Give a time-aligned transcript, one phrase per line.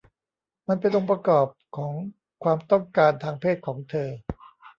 [0.67, 1.47] มันเป็นองค์ประกอบ
[1.77, 1.93] ของ
[2.43, 4.09] ความต้องการทางเพศของเธอ